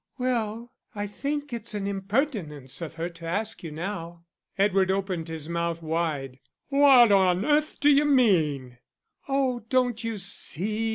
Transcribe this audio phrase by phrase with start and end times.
[0.17, 4.25] "Well, I think it's an impertinence of her to ask you now."
[4.57, 6.39] Edward opened his mouth wide:
[6.69, 8.79] "What on earth d'you mean?"
[9.27, 10.89] "Oh, don't you see?"